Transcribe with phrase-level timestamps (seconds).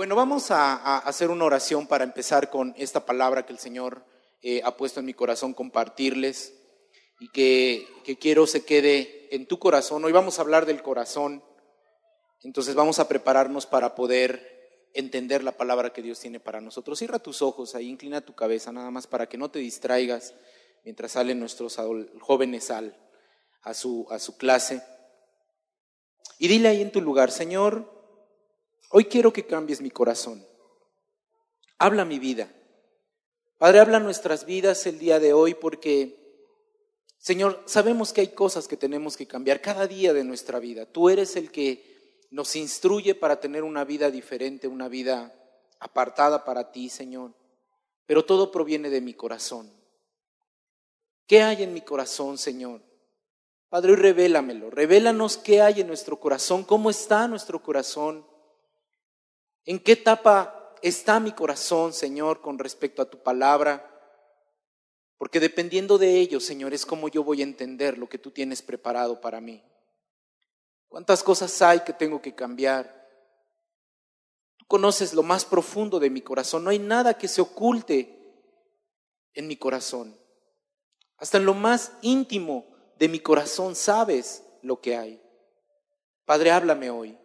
[0.00, 4.02] Bueno, vamos a, hacer una oración para empezar con esta palabra que el Señor
[4.40, 6.54] eh, ha puesto en mi corazón compartirles
[7.18, 10.02] y que, que quiero se quede en tu corazón.
[10.02, 11.44] Hoy vamos a hablar del corazón,
[12.40, 16.98] entonces vamos a prepararnos para poder entender la palabra que Dios tiene para nosotros.
[16.98, 20.32] Cierra tus ojos ahí, inclina tu cabeza nada más para que no te distraigas
[20.82, 21.78] mientras salen nuestros
[22.22, 22.96] jóvenes al,
[23.60, 24.82] a, su, a su clase.
[26.38, 27.99] Y dile ahí en tu lugar, Señor,
[28.92, 30.44] Hoy quiero que cambies mi corazón.
[31.78, 32.52] Habla mi vida.
[33.56, 36.18] Padre, habla nuestras vidas el día de hoy porque,
[37.18, 40.86] Señor, sabemos que hay cosas que tenemos que cambiar cada día de nuestra vida.
[40.86, 45.32] Tú eres el que nos instruye para tener una vida diferente, una vida
[45.78, 47.32] apartada para ti, Señor.
[48.06, 49.72] Pero todo proviene de mi corazón.
[51.28, 52.82] ¿Qué hay en mi corazón, Señor?
[53.68, 54.68] Padre, hoy revélamelo.
[54.68, 58.26] Revélanos qué hay en nuestro corazón, cómo está nuestro corazón.
[59.64, 63.86] ¿En qué etapa está mi corazón, Señor, con respecto a tu palabra?
[65.18, 68.62] Porque dependiendo de ello, Señor, es como yo voy a entender lo que tú tienes
[68.62, 69.62] preparado para mí.
[70.88, 73.08] ¿Cuántas cosas hay que tengo que cambiar?
[74.56, 76.64] Tú conoces lo más profundo de mi corazón.
[76.64, 78.16] No hay nada que se oculte
[79.34, 80.18] en mi corazón.
[81.18, 82.66] Hasta en lo más íntimo
[82.98, 85.22] de mi corazón sabes lo que hay.
[86.24, 87.18] Padre, háblame hoy.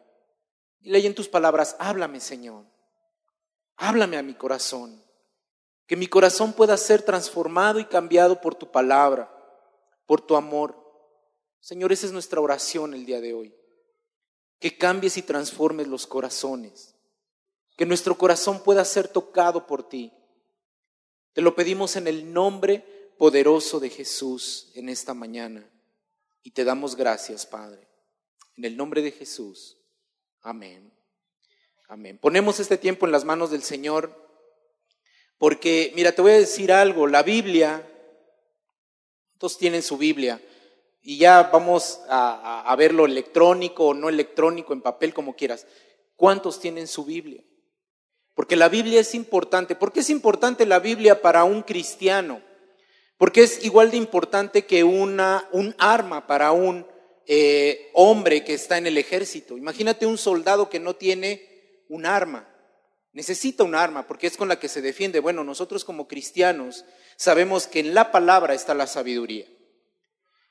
[0.85, 2.63] Y leí en tus palabras, háblame Señor,
[3.75, 5.03] háblame a mi corazón,
[5.87, 9.35] que mi corazón pueda ser transformado y cambiado por tu palabra,
[10.05, 10.75] por tu amor.
[11.59, 13.55] Señor, esa es nuestra oración el día de hoy,
[14.59, 16.93] que cambies y transformes los corazones,
[17.75, 20.13] que nuestro corazón pueda ser tocado por ti.
[21.33, 25.67] Te lo pedimos en el nombre poderoso de Jesús en esta mañana
[26.43, 27.87] y te damos gracias, Padre,
[28.55, 29.79] en el nombre de Jesús.
[30.45, 30.93] Amén.
[31.87, 32.19] Amén.
[32.19, 34.15] Ponemos este tiempo en las manos del Señor
[35.39, 37.83] porque, mira, te voy a decir algo, la Biblia,
[39.39, 40.39] todos tienen su Biblia
[41.01, 45.65] y ya vamos a, a, verlo electrónico o no electrónico, en papel, como quieras.
[46.15, 47.43] ¿Cuántos tienen su Biblia?
[48.35, 49.75] Porque la Biblia es importante.
[49.75, 52.43] ¿Por qué es importante la Biblia para un cristiano?
[53.17, 56.85] Porque es igual de importante que una, un arma para un
[57.27, 59.57] eh, hombre que está en el ejército.
[59.57, 62.47] Imagínate un soldado que no tiene un arma.
[63.13, 65.19] Necesita un arma porque es con la que se defiende.
[65.19, 66.85] Bueno, nosotros como cristianos
[67.15, 69.45] sabemos que en la palabra está la sabiduría.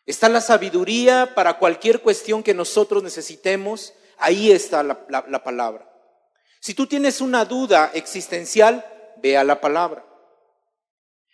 [0.07, 3.93] Está la sabiduría para cualquier cuestión que nosotros necesitemos.
[4.19, 5.91] Ahí está la, la palabra.
[6.61, 8.85] Si tú tienes una duda existencial,
[9.23, 10.05] ve a la palabra.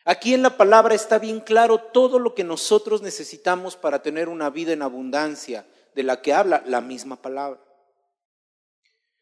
[0.05, 4.51] Aquí en la palabra está bien claro todo lo que nosotros necesitamos para tener una
[4.51, 7.61] vida en abundancia, de la que habla la misma palabra.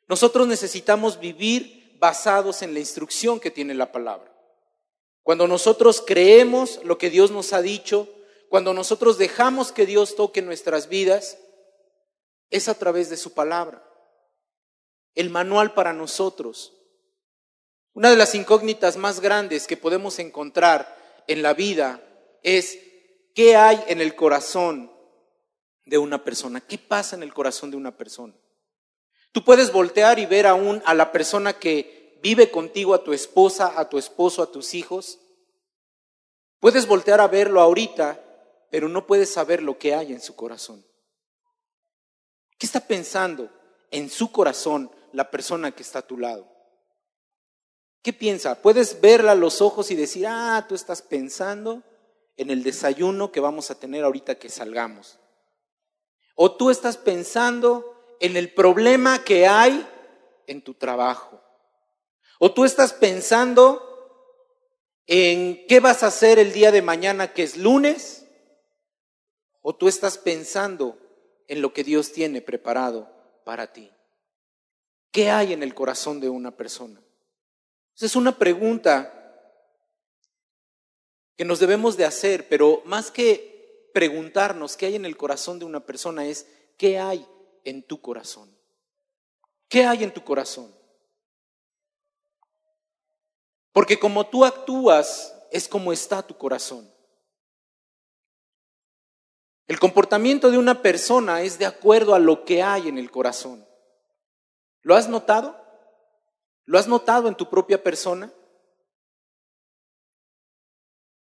[0.06, 4.32] Nosotros necesitamos vivir basados en la instrucción que tiene la palabra.
[5.22, 8.08] Cuando nosotros creemos lo que Dios nos ha dicho,
[8.48, 11.38] cuando nosotros dejamos que Dios toque nuestras vidas,
[12.50, 13.84] es a través de su palabra.
[15.14, 16.77] El manual para nosotros,
[17.98, 22.00] una de las incógnitas más grandes que podemos encontrar en la vida
[22.44, 22.78] es
[23.34, 24.92] qué hay en el corazón
[25.84, 28.34] de una persona, qué pasa en el corazón de una persona.
[29.32, 33.72] Tú puedes voltear y ver aún a la persona que vive contigo, a tu esposa,
[33.76, 35.19] a tu esposo, a tus hijos.
[36.60, 38.25] Puedes voltear a verlo ahorita,
[38.70, 40.87] pero no puedes saber lo que hay en su corazón.
[42.58, 43.50] ¿Qué está pensando
[43.91, 46.57] en su corazón la persona que está a tu lado?
[48.03, 48.62] ¿Qué piensa?
[48.62, 51.82] Puedes verla a los ojos y decir, ah, tú estás pensando
[52.36, 55.19] en el desayuno que vamos a tener ahorita que salgamos.
[56.34, 59.87] O tú estás pensando en el problema que hay
[60.47, 61.42] en tu trabajo.
[62.38, 63.84] O tú estás pensando
[65.06, 68.26] en qué vas a hacer el día de mañana que es lunes.
[69.60, 70.97] O tú estás pensando
[71.48, 73.10] en lo que Dios tiene preparado
[73.44, 73.91] para ti.
[75.10, 77.03] ¿Qué hay en el corazón de una persona?
[77.98, 79.12] Esa es una pregunta
[81.36, 85.64] que nos debemos de hacer, pero más que preguntarnos qué hay en el corazón de
[85.64, 86.46] una persona es
[86.76, 87.26] qué hay
[87.64, 88.56] en tu corazón.
[89.68, 90.72] ¿Qué hay en tu corazón?
[93.72, 96.88] Porque como tú actúas es como está tu corazón.
[99.66, 103.66] El comportamiento de una persona es de acuerdo a lo que hay en el corazón.
[104.82, 105.68] ¿Lo has notado?
[106.69, 108.31] ¿Lo has notado en tu propia persona?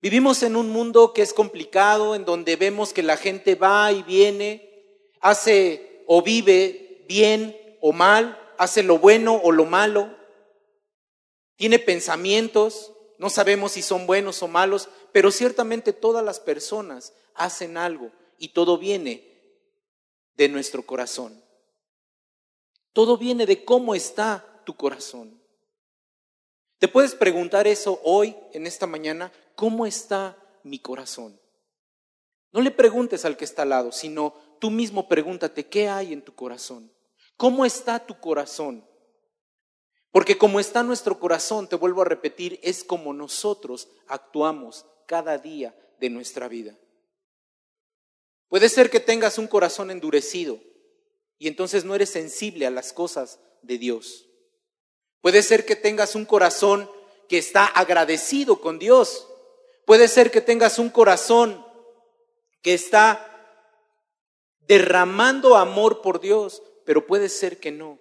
[0.00, 4.02] Vivimos en un mundo que es complicado, en donde vemos que la gente va y
[4.02, 10.16] viene, hace o vive bien o mal, hace lo bueno o lo malo,
[11.56, 17.76] tiene pensamientos, no sabemos si son buenos o malos, pero ciertamente todas las personas hacen
[17.76, 19.22] algo y todo viene
[20.34, 21.44] de nuestro corazón.
[22.94, 25.40] Todo viene de cómo está tu corazón.
[26.78, 31.40] Te puedes preguntar eso hoy, en esta mañana, ¿cómo está mi corazón?
[32.52, 36.20] No le preguntes al que está al lado, sino tú mismo pregúntate, ¿qué hay en
[36.20, 36.92] tu corazón?
[37.38, 38.86] ¿Cómo está tu corazón?
[40.10, 45.74] Porque como está nuestro corazón, te vuelvo a repetir, es como nosotros actuamos cada día
[46.00, 46.76] de nuestra vida.
[48.48, 50.60] Puede ser que tengas un corazón endurecido
[51.38, 54.25] y entonces no eres sensible a las cosas de Dios.
[55.26, 56.88] Puede ser que tengas un corazón
[57.28, 59.26] que está agradecido con Dios.
[59.84, 61.66] Puede ser que tengas un corazón
[62.62, 63.26] que está
[64.68, 67.98] derramando amor por Dios, pero puede ser que no.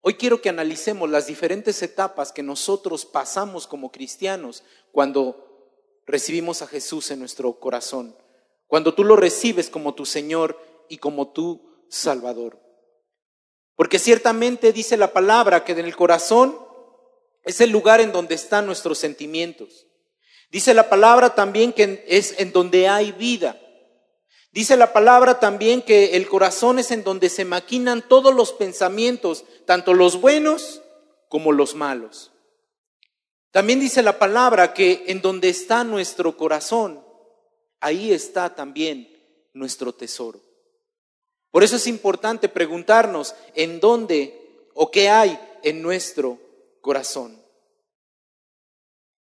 [0.00, 4.62] Hoy quiero que analicemos las diferentes etapas que nosotros pasamos como cristianos
[4.92, 5.74] cuando
[6.06, 8.16] recibimos a Jesús en nuestro corazón,
[8.68, 10.56] cuando tú lo recibes como tu Señor
[10.88, 12.67] y como tu Salvador.
[13.78, 16.58] Porque ciertamente dice la palabra que en el corazón
[17.44, 19.86] es el lugar en donde están nuestros sentimientos.
[20.50, 23.56] Dice la palabra también que es en donde hay vida.
[24.50, 29.44] Dice la palabra también que el corazón es en donde se maquinan todos los pensamientos,
[29.64, 30.82] tanto los buenos
[31.28, 32.32] como los malos.
[33.52, 37.06] También dice la palabra que en donde está nuestro corazón,
[37.78, 39.08] ahí está también
[39.52, 40.47] nuestro tesoro.
[41.50, 46.38] Por eso es importante preguntarnos en dónde o qué hay en nuestro
[46.80, 47.42] corazón.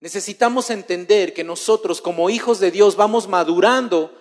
[0.00, 4.14] Necesitamos entender que nosotros como hijos de Dios vamos madurando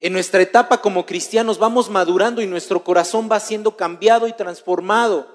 [0.00, 5.26] en nuestra etapa como cristianos vamos madurando y nuestro corazón va siendo cambiado y transformado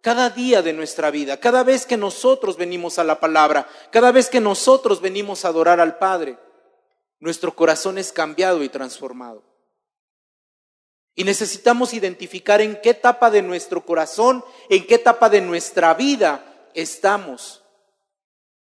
[0.00, 4.30] cada día de nuestra vida, cada vez que nosotros venimos a la palabra, cada vez
[4.30, 6.38] que nosotros venimos a adorar al Padre,
[7.18, 9.42] nuestro corazón es cambiado y transformado.
[11.16, 16.68] Y necesitamos identificar en qué etapa de nuestro corazón, en qué etapa de nuestra vida
[16.74, 17.64] estamos,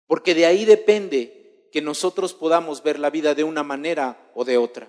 [0.05, 4.57] porque de ahí depende que nosotros podamos ver la vida de una manera o de
[4.57, 4.87] otra.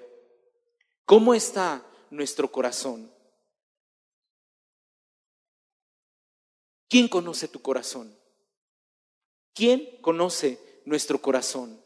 [1.06, 3.10] ¿Cómo está nuestro corazón?
[6.86, 8.14] ¿Quién conoce tu corazón?
[9.54, 11.82] ¿Quién conoce nuestro corazón?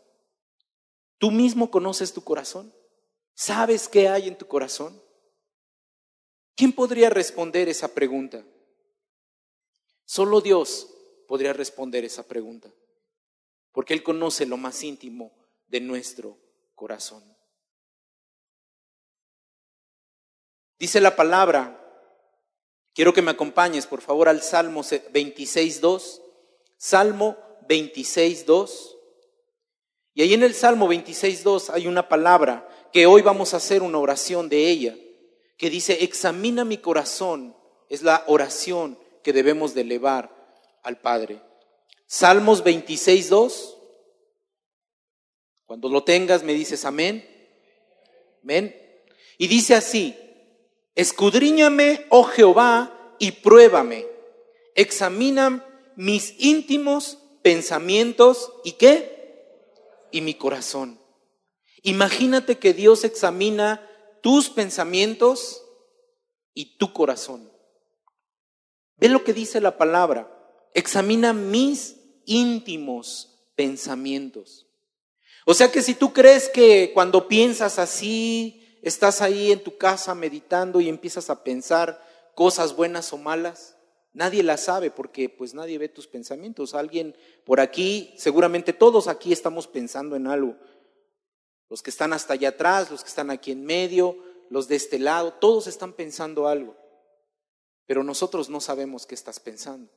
[1.19, 2.75] ¿Tú mismo conoces tu corazón?
[3.35, 5.01] ¿Sabes qué hay en tu corazón?
[6.55, 8.45] ¿Quién podría responder esa pregunta?
[10.05, 10.89] Solo Dios
[11.27, 12.71] podría responder esa pregunta,
[13.73, 15.33] porque Él conoce lo más íntimo
[15.69, 16.37] de nuestro
[16.75, 17.23] corazón.
[20.79, 21.79] Dice la palabra,
[22.93, 26.21] quiero que me acompañes por favor al Salmo 26.2,
[26.77, 27.39] Salmo
[27.69, 28.99] 26.2.
[30.15, 33.99] Y ahí en el Salmo 26.2 hay una palabra que hoy vamos a hacer una
[33.99, 34.97] oración de ella,
[35.63, 37.55] que dice, examina mi corazón,
[37.89, 40.35] es la oración que debemos de elevar
[40.83, 41.41] al Padre.
[42.05, 43.77] Salmos 26.2,
[45.65, 47.25] cuando lo tengas me dices amén,
[48.43, 48.77] amén.
[49.39, 50.17] Y dice así,
[50.97, 54.05] Escudriñame, oh Jehová, y pruébame.
[54.75, 59.47] Examina mis íntimos pensamientos y qué?
[60.11, 60.99] Y mi corazón.
[61.85, 63.89] Imagínate que Dios examina
[64.23, 65.63] tus pensamientos
[66.55, 67.53] y tu corazón.
[68.97, 70.33] Ve lo que dice la palabra.
[70.73, 74.67] Examina mis íntimos pensamientos.
[75.45, 80.15] O sea que si tú crees que cuando piensas así, estás ahí en tu casa
[80.15, 82.01] meditando y empiezas a pensar
[82.35, 83.77] cosas buenas o malas,
[84.13, 86.75] nadie las sabe porque pues nadie ve tus pensamientos.
[86.75, 90.57] Alguien por aquí, seguramente todos aquí estamos pensando en algo.
[91.73, 94.19] Los que están hasta allá atrás, los que están aquí en medio,
[94.51, 96.77] los de este lado, todos están pensando algo.
[97.87, 99.91] Pero nosotros no sabemos qué estás pensando.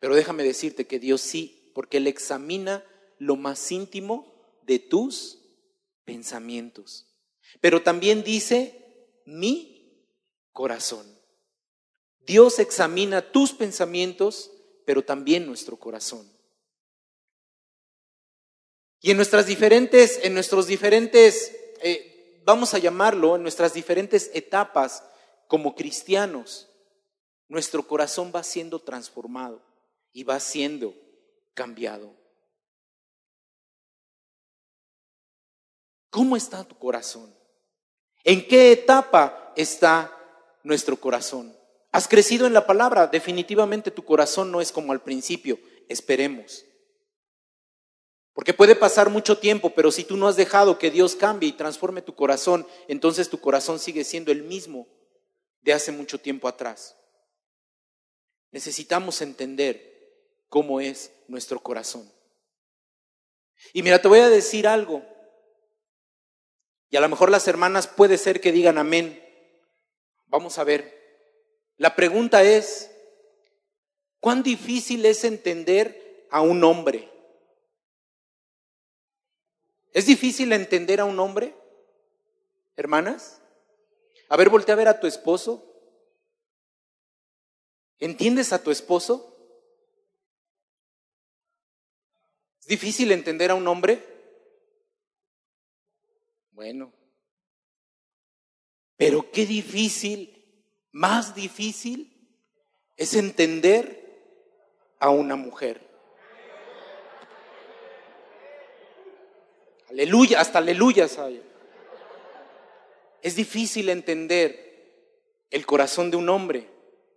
[0.00, 2.84] Pero déjame decirte que Dios sí, porque Él examina
[3.18, 5.38] lo más íntimo de tus
[6.04, 7.06] pensamientos.
[7.60, 10.10] Pero también dice mi
[10.50, 11.06] corazón.
[12.26, 14.50] Dios examina tus pensamientos,
[14.86, 16.35] pero también nuestro corazón.
[19.00, 25.02] Y en nuestras diferentes, en nuestros diferentes, eh, vamos a llamarlo, en nuestras diferentes etapas
[25.48, 26.68] como cristianos,
[27.48, 29.62] nuestro corazón va siendo transformado
[30.12, 30.94] y va siendo
[31.54, 32.12] cambiado.
[36.10, 37.34] ¿Cómo está tu corazón?
[38.24, 40.12] ¿En qué etapa está
[40.64, 41.56] nuestro corazón?
[41.92, 46.65] Has crecido en la palabra, definitivamente tu corazón no es como al principio, esperemos.
[48.36, 51.52] Porque puede pasar mucho tiempo, pero si tú no has dejado que Dios cambie y
[51.52, 54.86] transforme tu corazón, entonces tu corazón sigue siendo el mismo
[55.62, 56.98] de hace mucho tiempo atrás.
[58.50, 62.12] Necesitamos entender cómo es nuestro corazón.
[63.72, 65.02] Y mira, te voy a decir algo.
[66.90, 69.18] Y a lo mejor las hermanas puede ser que digan amén.
[70.26, 70.94] Vamos a ver.
[71.78, 72.90] La pregunta es,
[74.20, 77.15] ¿cuán difícil es entender a un hombre?
[79.96, 81.56] ¿Es difícil entender a un hombre?
[82.76, 83.40] Hermanas,
[84.28, 85.64] a ver, voltea a ver a tu esposo.
[87.98, 89.34] ¿Entiendes a tu esposo?
[92.60, 94.04] ¿Es difícil entender a un hombre?
[96.50, 96.92] Bueno,
[98.98, 100.44] pero qué difícil,
[100.92, 102.38] más difícil
[102.98, 105.85] es entender a una mujer.
[109.88, 111.06] Aleluya, hasta aleluya
[113.22, 114.66] Es difícil entender
[115.50, 116.68] el corazón de un hombre,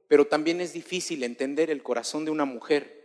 [0.07, 2.99] pero también es difícil entender el corazón de una mujer.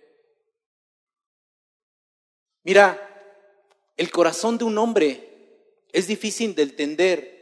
[2.63, 3.01] Mira,
[3.97, 5.31] el corazón de un hombre
[5.93, 7.35] es difícil de entender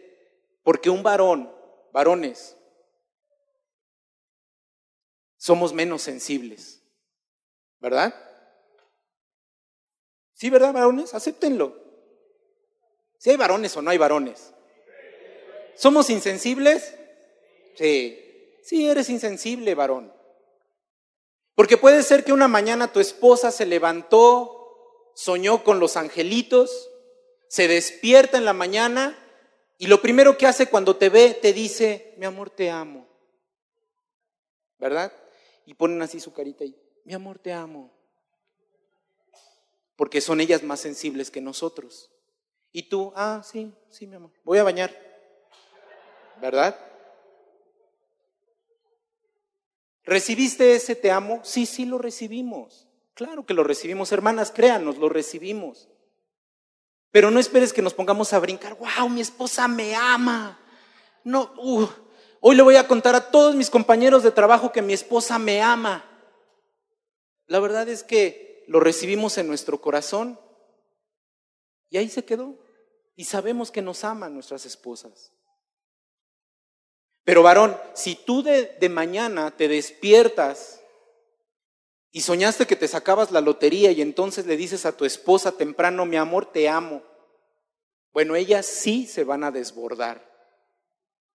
[0.62, 1.52] porque un varón,
[1.93, 2.57] varones,
[5.37, 6.83] somos menos sensibles,
[7.81, 8.14] ¿verdad?
[10.35, 11.14] Sí, ¿verdad, varones?
[11.14, 11.82] Acéptenlo.
[13.23, 14.52] Si hay varones o no hay varones.
[15.76, 16.93] ¿Somos insensibles?
[17.76, 18.19] Sí.
[18.64, 20.12] Sí, eres insensible, varón.
[21.55, 26.91] Porque puede ser que una mañana tu esposa se levantó, soñó con los angelitos,
[27.47, 29.17] se despierta en la mañana
[29.79, 33.07] y lo primero que hace cuando te ve te dice, mi amor, te amo.
[34.81, 35.12] ¿Verdad?
[35.64, 37.97] Y ponen así su carita y, mi amor, te amo.
[39.95, 42.12] Porque son ellas más sensibles que nosotros.
[42.73, 44.91] Y tú, ah, sí, sí, mi amor, voy a bañar.
[46.41, 46.76] ¿Verdad?
[50.05, 51.41] ¿Recibiste ese te amo?
[51.45, 52.88] Sí, sí lo recibimos.
[53.14, 55.88] Claro que lo recibimos, hermanas, créanos, lo recibimos.
[57.11, 60.59] Pero no esperes que nos pongamos a brincar, wow, mi esposa me ama.
[61.25, 61.87] No, uh,
[62.41, 65.61] hoy le voy a contar a todos mis compañeros de trabajo que mi esposa me
[65.61, 66.05] ama.
[67.47, 70.41] La verdad es que lo recibimos en nuestro corazón
[71.91, 72.62] y ahí se quedó.
[73.14, 75.33] Y sabemos que nos aman nuestras esposas.
[77.25, 80.83] Pero varón, si tú de, de, mañana te despiertas
[82.11, 86.04] y soñaste que te sacabas la lotería y entonces le dices a tu esposa temprano,
[86.04, 87.02] mi amor, te amo,
[88.12, 90.31] bueno, ellas sí se van a desbordar.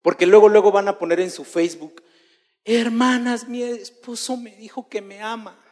[0.01, 2.03] Porque luego, luego van a poner en su Facebook,
[2.63, 5.67] hermanas, mi esposo me dijo que me ama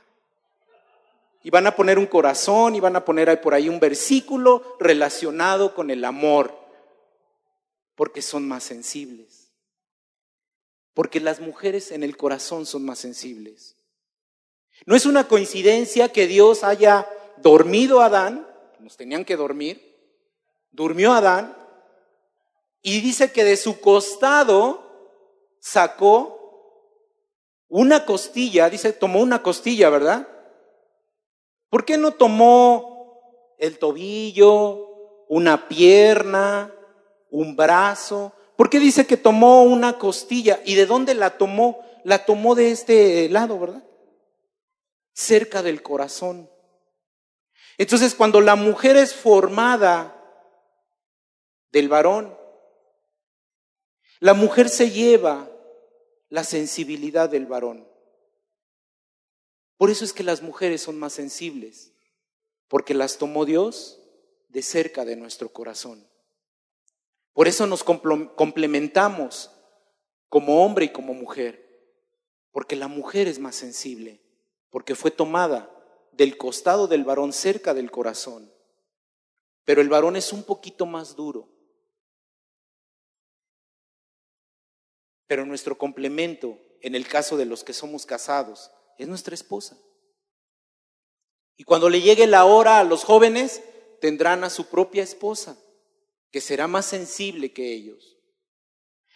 [1.46, 5.76] y van a poner un corazón y van a poner por ahí un versículo relacionado
[5.76, 6.58] con el amor,
[7.94, 9.52] porque son más sensibles.
[10.96, 13.76] Porque las mujeres en el corazón son más sensibles.
[14.88, 18.48] No es una coincidencia que Dios haya dormido a Adán,
[18.80, 19.96] nos tenían que dormir,
[20.72, 21.56] durmió Adán,
[22.82, 25.20] y dice que de su costado
[25.60, 26.90] sacó
[27.68, 30.28] una costilla, dice, tomó una costilla, ¿verdad?
[31.70, 36.74] ¿Por qué no tomó el tobillo, una pierna,
[37.30, 38.34] un brazo?
[38.56, 40.62] ¿Por qué dice que tomó una costilla?
[40.66, 41.84] ¿Y de dónde la tomó?
[42.04, 43.84] La tomó de este lado, ¿verdad?
[45.14, 46.50] Cerca del corazón.
[47.78, 50.16] Entonces, cuando la mujer es formada
[51.72, 52.38] del varón,
[54.20, 55.50] la mujer se lleva
[56.30, 57.88] la sensibilidad del varón.
[59.78, 61.92] Por eso es que las mujeres son más sensibles,
[62.68, 64.00] porque las tomó Dios
[64.50, 66.08] de cerca de nuestro corazón.
[67.34, 69.52] Por eso nos complementamos
[70.30, 71.66] como hombre y como mujer,
[72.52, 74.22] porque la mujer es más sensible,
[74.70, 75.70] porque fue tomada
[76.14, 78.50] del costado del varón cerca del corazón.
[79.66, 81.50] Pero el varón es un poquito más duro.
[85.28, 89.78] Pero nuestro complemento, en el caso de los que somos casados, es nuestra esposa.
[91.58, 93.62] Y cuando le llegue la hora a los jóvenes,
[94.02, 95.58] tendrán a su propia esposa,
[96.32, 98.18] que será más sensible que ellos.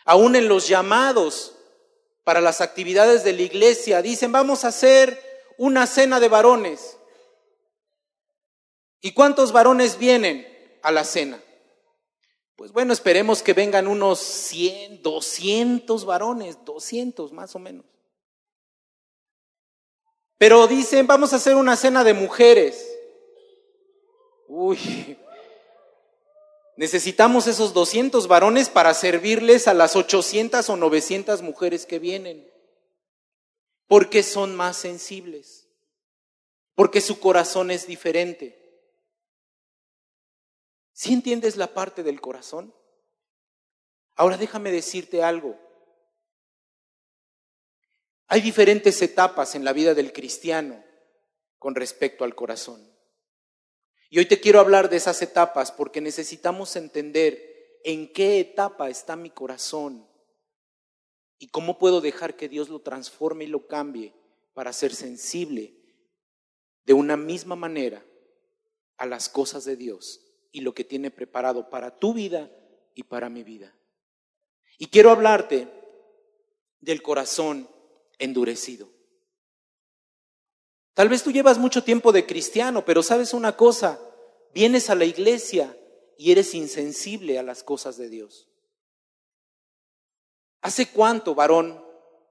[0.06, 1.56] Aún en los llamados
[2.24, 5.22] para las actividades de la iglesia, dicen, vamos a hacer
[5.58, 6.98] una cena de varones.
[9.02, 10.48] ¿Y cuántos varones vienen
[10.82, 11.42] a la cena?
[12.56, 17.89] Pues bueno, esperemos que vengan unos 100, 200 varones, 200 más o menos.
[20.40, 22.90] Pero dicen, vamos a hacer una cena de mujeres.
[24.48, 25.20] Uy,
[26.78, 32.50] necesitamos esos 200 varones para servirles a las 800 o 900 mujeres que vienen.
[33.86, 35.68] Porque son más sensibles.
[36.74, 38.58] Porque su corazón es diferente.
[40.94, 42.74] ¿Sí entiendes la parte del corazón?
[44.16, 45.60] Ahora déjame decirte algo.
[48.32, 50.84] Hay diferentes etapas en la vida del cristiano
[51.58, 52.88] con respecto al corazón.
[54.12, 59.16] Y hoy te quiero hablar de esas etapas porque necesitamos entender en qué etapa está
[59.16, 60.08] mi corazón
[61.40, 64.14] y cómo puedo dejar que Dios lo transforme y lo cambie
[64.54, 65.76] para ser sensible
[66.86, 68.06] de una misma manera
[68.98, 70.22] a las cosas de Dios
[70.52, 72.52] y lo que tiene preparado para tu vida
[72.94, 73.76] y para mi vida.
[74.78, 75.68] Y quiero hablarte
[76.80, 77.68] del corazón
[78.20, 78.90] endurecido.
[80.94, 84.00] Tal vez tú llevas mucho tiempo de cristiano, pero sabes una cosa,
[84.54, 85.76] vienes a la iglesia
[86.18, 88.50] y eres insensible a las cosas de Dios.
[90.62, 91.84] ¿Hace cuánto, varón,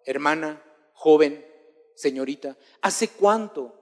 [0.04, 1.44] hermana, joven,
[1.96, 3.74] señorita, hace cuánto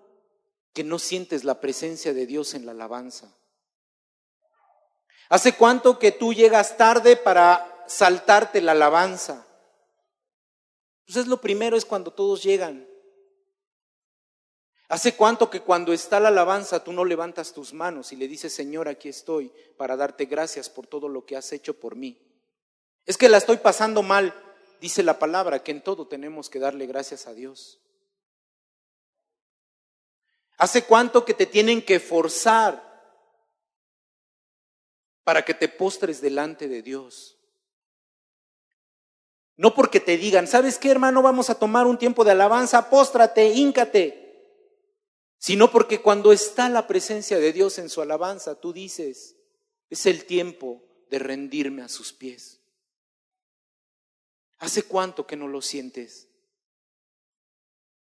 [0.72, 3.36] que no sientes la presencia de Dios en la alabanza?
[5.28, 9.46] ¿Hace cuánto que tú llegas tarde para saltarte la alabanza.
[11.06, 12.86] Entonces lo primero es cuando todos llegan.
[14.88, 18.54] ¿Hace cuánto que cuando está la alabanza tú no levantas tus manos y le dices,
[18.54, 22.20] Señor, aquí estoy para darte gracias por todo lo que has hecho por mí?
[23.04, 24.34] Es que la estoy pasando mal,
[24.80, 27.80] dice la palabra, que en todo tenemos que darle gracias a Dios.
[30.58, 32.84] ¿Hace cuánto que te tienen que forzar
[35.24, 37.35] para que te postres delante de Dios?
[39.56, 41.22] No porque te digan, ¿sabes qué, hermano?
[41.22, 44.26] Vamos a tomar un tiempo de alabanza, póstrate, híncate.
[45.38, 49.36] Sino porque cuando está la presencia de Dios en su alabanza, tú dices,
[49.88, 52.60] es el tiempo de rendirme a sus pies.
[54.58, 56.28] ¿Hace cuánto que no lo sientes?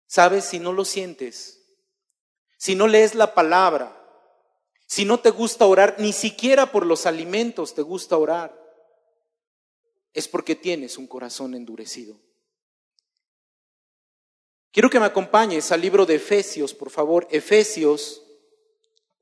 [0.08, 0.46] ¿Sabes?
[0.46, 1.62] Si no lo sientes,
[2.58, 3.96] si no lees la palabra,
[4.86, 8.59] si no te gusta orar, ni siquiera por los alimentos te gusta orar,
[10.13, 12.19] es porque tienes un corazón endurecido.
[14.72, 18.24] Quiero que me acompañes al libro de Efesios, por favor, Efesios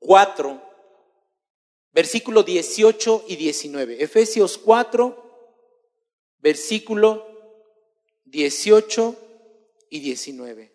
[0.00, 0.62] 4,
[1.92, 4.02] versículo 18 y 19.
[4.02, 5.28] Efesios 4,
[6.38, 7.26] versículo
[8.26, 9.16] 18
[9.90, 10.72] y 19.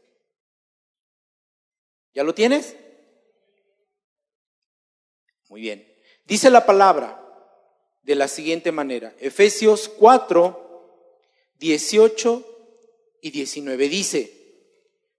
[2.14, 2.76] ¿Ya lo tienes?
[5.50, 5.88] Muy bien.
[6.26, 7.23] Dice la palabra,
[8.04, 9.14] de la siguiente manera.
[9.20, 10.60] Efesios 4,
[11.60, 12.44] 18
[13.22, 14.44] y 19 dice,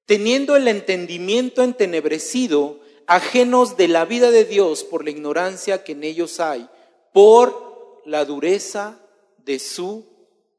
[0.07, 6.05] teniendo el entendimiento entenebrecido, ajenos de la vida de Dios por la ignorancia que en
[6.05, 6.69] ellos hay,
[7.13, 9.01] por la dureza
[9.39, 10.07] de su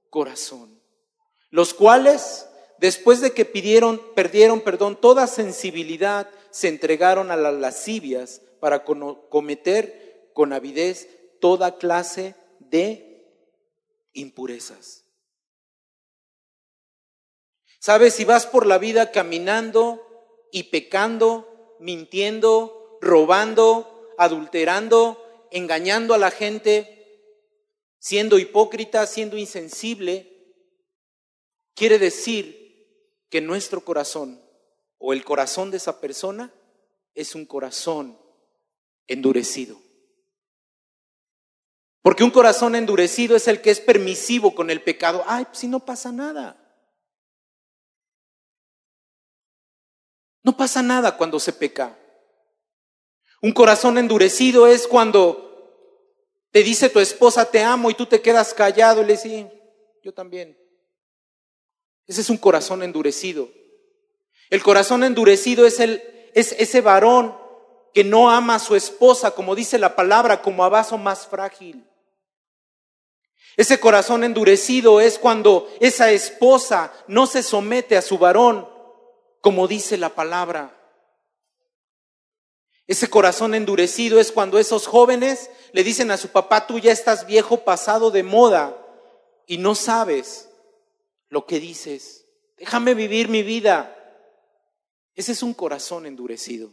[0.09, 0.79] corazón,
[1.51, 2.47] los cuales,
[2.79, 10.29] después de que pidieron, perdieron, perdón, toda sensibilidad, se entregaron a las lascivias para cometer
[10.33, 11.09] con avidez
[11.45, 13.23] toda clase de
[14.13, 15.05] impurezas.
[17.77, 20.01] Sabes, si vas por la vida caminando
[20.51, 27.21] y pecando, mintiendo, robando, adulterando, engañando a la gente,
[27.99, 30.57] siendo hipócrita, siendo insensible,
[31.75, 34.41] quiere decir que nuestro corazón
[34.97, 36.51] o el corazón de esa persona
[37.13, 38.19] es un corazón
[39.05, 39.84] endurecido.
[42.05, 45.23] Porque un corazón endurecido es el que es permisivo con el pecado.
[45.25, 46.55] Ay, pues si no pasa nada.
[50.43, 51.97] No pasa nada cuando se peca.
[53.41, 56.13] Un corazón endurecido es cuando
[56.51, 59.47] te dice tu esposa te amo y tú te quedas callado y le dices,
[60.03, 60.55] yo también.
[62.05, 63.49] Ese es un corazón endurecido.
[64.51, 66.03] El corazón endurecido es, el,
[66.35, 67.35] es ese varón
[67.95, 71.83] que no ama a su esposa, como dice la palabra, como a vaso más frágil.
[73.57, 78.67] Ese corazón endurecido es cuando esa esposa no se somete a su varón,
[79.39, 80.75] como dice la palabra.
[82.87, 87.25] Ese corazón endurecido es cuando esos jóvenes le dicen a su papá, tú ya estás
[87.25, 88.77] viejo pasado de moda
[89.47, 90.49] y no sabes
[91.29, 92.25] lo que dices.
[92.57, 93.91] Déjame vivir mi vida.
[95.15, 96.69] Ese es un corazón endurecido.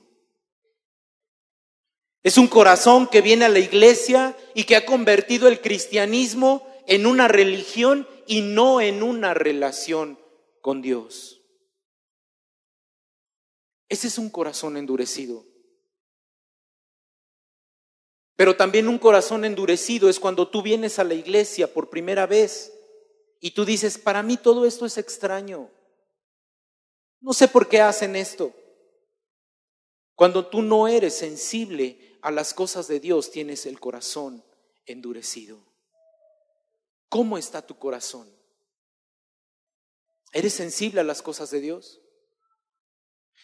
[2.23, 7.07] Es un corazón que viene a la iglesia y que ha convertido el cristianismo en
[7.07, 10.19] una religión y no en una relación
[10.61, 11.43] con Dios.
[13.89, 15.45] Ese es un corazón endurecido.
[18.37, 22.73] Pero también un corazón endurecido es cuando tú vienes a la iglesia por primera vez
[23.39, 25.71] y tú dices, para mí todo esto es extraño.
[27.21, 28.53] No sé por qué hacen esto.
[30.15, 34.45] Cuando tú no eres sensible a las cosas de Dios, tienes el corazón
[34.87, 35.72] endurecido.
[37.13, 38.27] ¿Cómo está tu corazón?
[40.33, 42.01] ¿Eres sensible a las cosas de Dios?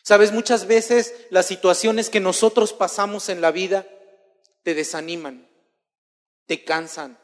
[0.03, 3.87] Sabes, muchas veces las situaciones que nosotros pasamos en la vida
[4.63, 5.47] te desaniman,
[6.47, 7.19] te cansan,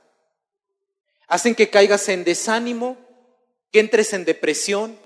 [1.29, 2.99] hacen que caigas en desánimo,
[3.73, 4.99] que entres en depresión,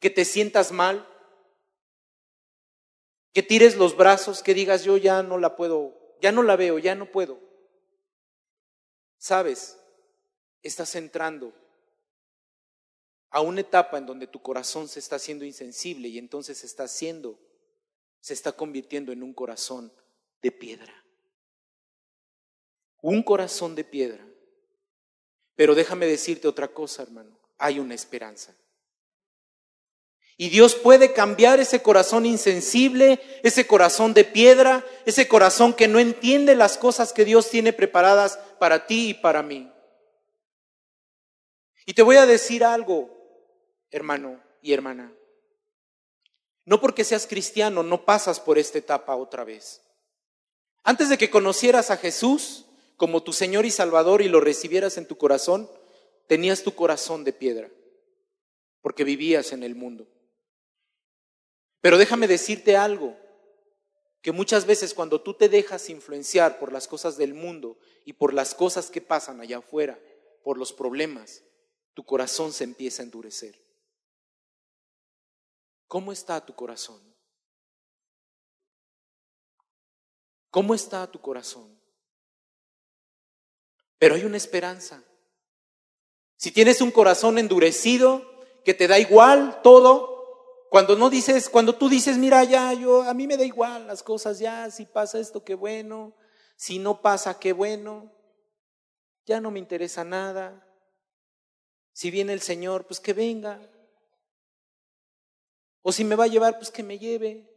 [0.00, 1.06] que te sientas mal,
[3.34, 6.78] que tires los brazos, que digas yo ya no la puedo, ya no la veo,
[6.78, 7.38] ya no puedo.
[9.18, 9.76] Sabes,
[10.62, 11.52] estás entrando
[13.30, 16.84] a una etapa en donde tu corazón se está haciendo insensible y entonces se está
[16.84, 17.38] haciendo,
[18.20, 19.92] se está convirtiendo en un corazón
[20.42, 21.04] de piedra.
[23.00, 24.24] Un corazón de piedra.
[25.56, 27.38] Pero déjame decirte otra cosa, hermano.
[27.56, 28.54] Hay una esperanza.
[30.36, 35.98] Y Dios puede cambiar ese corazón insensible, ese corazón de piedra, ese corazón que no
[35.98, 39.71] entiende las cosas que Dios tiene preparadas para ti y para mí.
[41.86, 43.10] Y te voy a decir algo,
[43.90, 45.12] hermano y hermana.
[46.64, 49.82] No porque seas cristiano no pasas por esta etapa otra vez.
[50.84, 52.66] Antes de que conocieras a Jesús
[52.96, 55.68] como tu Señor y Salvador y lo recibieras en tu corazón,
[56.28, 57.68] tenías tu corazón de piedra,
[58.80, 60.06] porque vivías en el mundo.
[61.80, 63.16] Pero déjame decirte algo,
[64.22, 68.32] que muchas veces cuando tú te dejas influenciar por las cosas del mundo y por
[68.32, 69.98] las cosas que pasan allá afuera,
[70.44, 71.42] por los problemas,
[71.94, 73.58] tu corazón se empieza a endurecer.
[75.88, 77.00] ¿Cómo está tu corazón?
[80.50, 81.78] ¿Cómo está tu corazón?
[83.98, 85.02] Pero hay una esperanza.
[86.36, 88.32] Si tienes un corazón endurecido,
[88.64, 93.14] que te da igual todo, cuando no dices, cuando tú dices, mira, ya, yo, a
[93.14, 96.16] mí me da igual las cosas, ya, si pasa esto, qué bueno,
[96.56, 98.12] si no pasa, qué bueno,
[99.26, 100.66] ya no me interesa nada.
[101.92, 103.60] Si viene el Señor, pues que venga.
[105.82, 107.48] O si me va a llevar, pues que me lleve.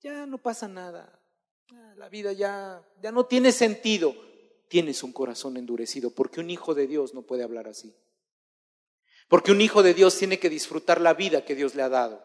[0.00, 1.20] Ya no pasa nada.
[1.96, 4.14] La vida ya, ya no tiene sentido.
[4.68, 7.94] Tienes un corazón endurecido, porque un hijo de Dios no puede hablar así.
[9.28, 12.24] Porque un hijo de Dios tiene que disfrutar la vida que Dios le ha dado.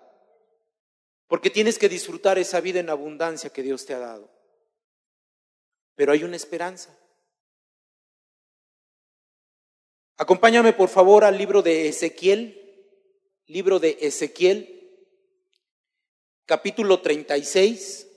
[1.27, 4.29] Porque tienes que disfrutar esa vida en abundancia que Dios te ha dado.
[5.95, 6.97] Pero hay una esperanza.
[10.23, 12.57] Acompáñame por favor al libro de Ezequiel,
[13.47, 14.89] libro de Ezequiel,
[16.45, 18.07] capítulo 36.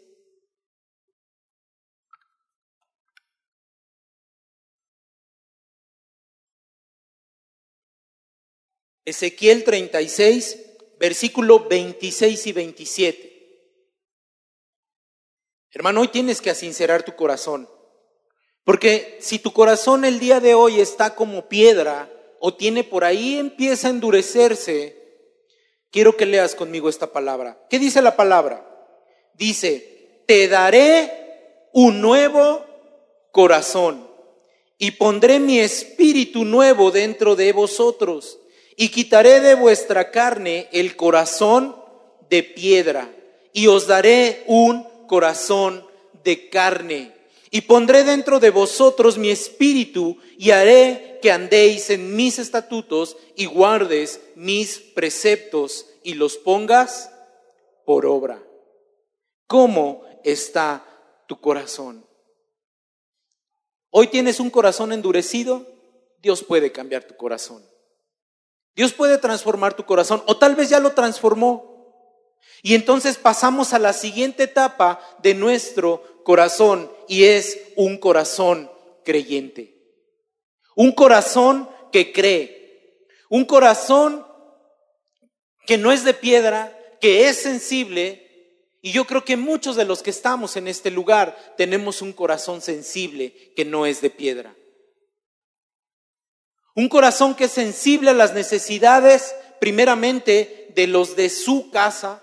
[9.04, 10.60] Ezequiel 36,
[11.00, 13.36] versículo 26 y 27.
[15.72, 17.68] Hermano, hoy tienes que asincerar tu corazón.
[18.66, 23.38] Porque si tu corazón el día de hoy está como piedra o tiene por ahí,
[23.38, 24.96] empieza a endurecerse,
[25.92, 27.64] quiero que leas conmigo esta palabra.
[27.70, 28.68] ¿Qué dice la palabra?
[29.34, 32.66] Dice, te daré un nuevo
[33.30, 34.10] corazón
[34.78, 38.40] y pondré mi espíritu nuevo dentro de vosotros
[38.76, 41.76] y quitaré de vuestra carne el corazón
[42.28, 43.14] de piedra
[43.52, 45.86] y os daré un corazón
[46.24, 47.15] de carne.
[47.50, 53.46] Y pondré dentro de vosotros mi espíritu y haré que andéis en mis estatutos y
[53.46, 57.10] guardes mis preceptos y los pongas
[57.84, 58.42] por obra.
[59.46, 60.84] ¿Cómo está
[61.26, 62.04] tu corazón?
[63.90, 65.66] Hoy tienes un corazón endurecido,
[66.20, 67.64] Dios puede cambiar tu corazón.
[68.74, 71.76] Dios puede transformar tu corazón o tal vez ya lo transformó.
[72.62, 78.70] Y entonces pasamos a la siguiente etapa de nuestro corazón y es un corazón
[79.04, 79.76] creyente.
[80.74, 83.06] Un corazón que cree.
[83.28, 84.26] Un corazón
[85.66, 88.22] que no es de piedra, que es sensible.
[88.82, 92.60] Y yo creo que muchos de los que estamos en este lugar tenemos un corazón
[92.60, 94.54] sensible que no es de piedra.
[96.74, 102.22] Un corazón que es sensible a las necesidades, primeramente, de los de su casa.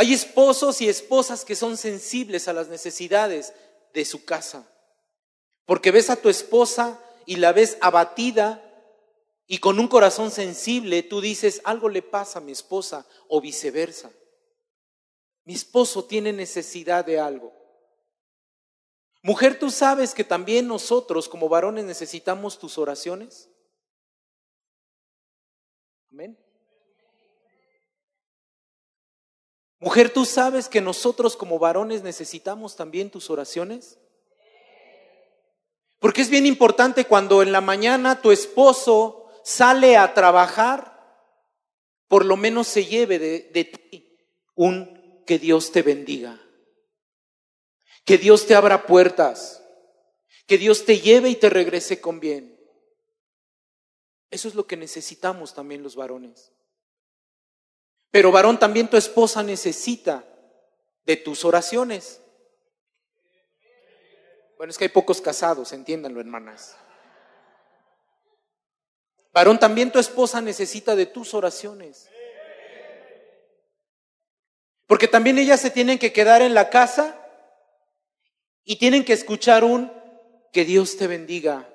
[0.00, 3.52] Hay esposos y esposas que son sensibles a las necesidades
[3.92, 4.66] de su casa.
[5.66, 8.64] Porque ves a tu esposa y la ves abatida
[9.46, 14.10] y con un corazón sensible tú dices, algo le pasa a mi esposa o viceversa.
[15.44, 17.52] Mi esposo tiene necesidad de algo.
[19.22, 23.50] Mujer, tú sabes que también nosotros como varones necesitamos tus oraciones.
[26.10, 26.38] Amén.
[29.80, 33.98] Mujer, tú sabes que nosotros como varones necesitamos también tus oraciones.
[35.98, 40.98] Porque es bien importante cuando en la mañana tu esposo sale a trabajar,
[42.08, 44.18] por lo menos se lleve de, ti
[44.54, 46.38] un que Dios te bendiga,
[48.04, 49.62] que Dios te abra puertas,
[50.46, 52.58] que Dios te lleve y te regrese con bien.
[54.30, 56.52] Eso es lo que necesitamos también los varones.
[58.10, 60.24] Pero varón, también tu esposa necesita
[61.04, 62.20] de tus oraciones.
[64.56, 66.76] Bueno, es que hay pocos casados, entiéndanlo, hermanas.
[69.32, 72.10] Varón, también tu esposa necesita de tus oraciones.
[74.86, 77.16] Porque también ellas se tienen que quedar en la casa
[78.64, 79.92] y tienen que escuchar un
[80.52, 81.72] que Dios te bendiga.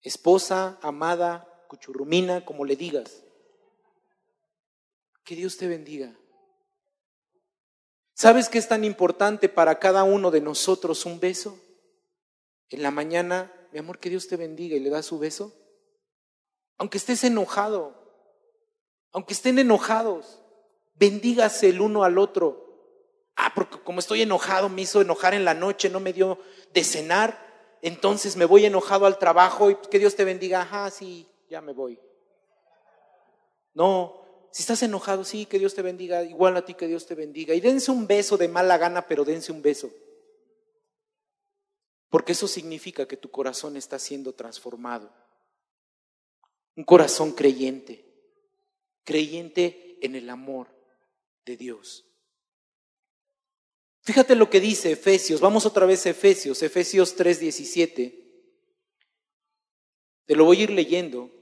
[0.00, 3.24] Esposa, amada, cuchurrumina, como le digas.
[5.28, 6.18] Que Dios te bendiga.
[8.14, 11.60] ¿Sabes qué es tan importante para cada uno de nosotros un beso?
[12.70, 15.52] En la mañana mi amor, que Dios te bendiga y le da su beso.
[16.78, 17.94] Aunque estés enojado,
[19.12, 20.40] aunque estén enojados,
[20.94, 22.64] bendígase el uno al otro.
[23.36, 26.38] Ah, porque como estoy enojado, me hizo enojar en la noche, no me dio
[26.72, 30.62] de cenar, entonces me voy enojado al trabajo y que Dios te bendiga.
[30.62, 32.00] Ajá, sí, ya me voy.
[33.74, 34.27] No,
[34.58, 37.54] si estás enojado, sí, que Dios te bendiga, igual a ti que Dios te bendiga.
[37.54, 39.88] Y dense un beso de mala gana, pero dense un beso.
[42.08, 45.14] Porque eso significa que tu corazón está siendo transformado.
[46.74, 48.04] Un corazón creyente,
[49.04, 50.66] creyente en el amor
[51.46, 52.04] de Dios.
[54.02, 58.12] Fíjate lo que dice Efesios, vamos otra vez a Efesios, Efesios 3:17.
[60.26, 61.37] Te lo voy a ir leyendo.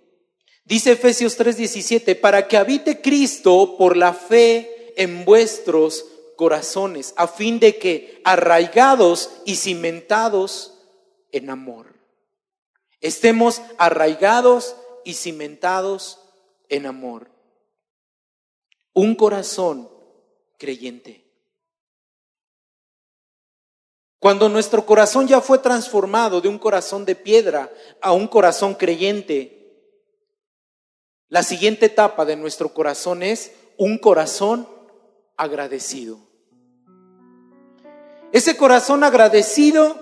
[0.67, 7.61] Dice Efesios 3:17, para que habite Cristo por la fe en vuestros corazones, a fin
[7.61, 10.75] de que, arraigados y cimentados
[11.31, 11.95] en amor,
[13.01, 14.75] estemos arraigados
[15.05, 16.19] y cimentados
[16.69, 17.31] en amor.
[18.93, 19.89] Un corazón
[20.59, 21.25] creyente.
[24.19, 29.56] Cuando nuestro corazón ya fue transformado de un corazón de piedra a un corazón creyente,
[31.29, 34.69] la siguiente etapa de nuestro corazón es un corazón
[35.37, 36.19] agradecido.
[38.33, 39.97] Ese corazón agradecido,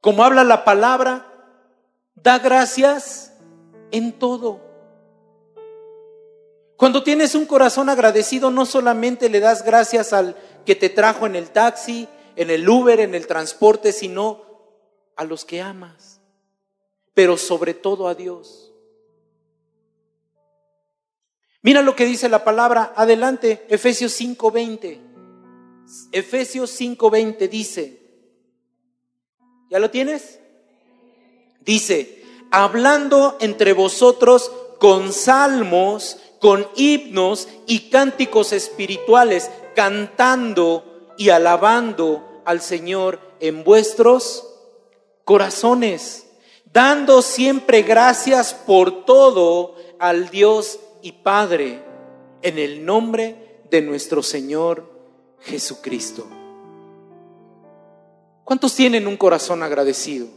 [0.00, 1.26] como habla la palabra,
[2.14, 3.32] da gracias
[3.90, 4.60] en todo.
[6.76, 11.36] Cuando tienes un corazón agradecido, no solamente le das gracias al que te trajo en
[11.36, 14.42] el taxi, en el Uber, en el transporte, sino
[15.16, 16.20] a los que amas,
[17.14, 18.71] pero sobre todo a Dios.
[21.62, 25.00] Mira lo que dice la palabra, adelante, Efesios 5:20.
[26.10, 28.00] Efesios 5:20 dice,
[29.70, 30.40] ¿ya lo tienes?
[31.60, 42.60] Dice, hablando entre vosotros con salmos, con himnos y cánticos espirituales, cantando y alabando al
[42.60, 44.48] Señor en vuestros
[45.24, 46.26] corazones,
[46.72, 51.82] dando siempre gracias por todo al Dios y Padre,
[52.42, 54.90] en el nombre de nuestro Señor
[55.40, 56.26] Jesucristo.
[58.44, 60.28] ¿Cuántos tienen un corazón agradecido?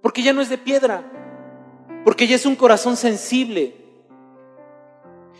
[0.00, 1.04] Porque ya no es de piedra,
[2.04, 3.74] porque ya es un corazón sensible.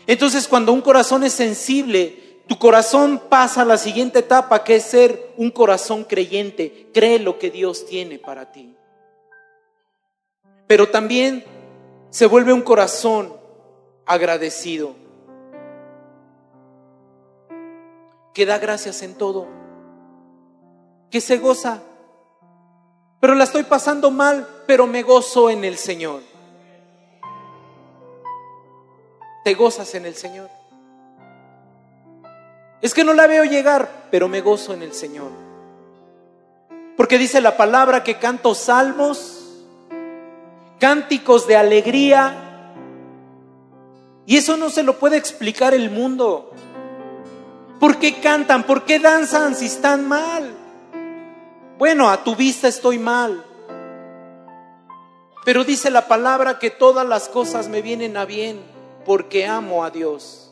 [0.07, 4.83] Entonces cuando un corazón es sensible, tu corazón pasa a la siguiente etapa, que es
[4.83, 6.89] ser un corazón creyente.
[6.93, 8.75] Cree lo que Dios tiene para ti.
[10.67, 11.43] Pero también
[12.13, 13.33] se vuelve un corazón
[14.05, 15.01] agradecido.
[18.33, 19.47] que da gracias en todo,
[21.11, 21.81] que se goza,
[23.19, 26.21] pero la estoy pasando mal, pero me gozo en el Señor.
[29.43, 30.49] Te gozas en el Señor.
[32.81, 35.29] Es que no la veo llegar, pero me gozo en el Señor.
[36.97, 39.42] Porque dice la palabra que canto salmos,
[40.83, 42.35] cánticos de alegría,
[44.25, 46.51] y eso no se lo puede explicar el mundo.
[47.79, 48.63] ¿Por qué cantan?
[48.63, 50.53] ¿Por qué danzan si están mal?
[51.77, 53.45] Bueno, a tu vista estoy mal.
[55.45, 58.59] Pero dice la palabra que todas las cosas me vienen a bien
[59.05, 60.51] porque amo a Dios.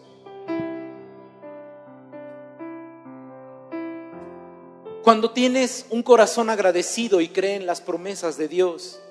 [5.04, 9.02] Cuando tienes un corazón agradecido y cree en las promesas de Dios,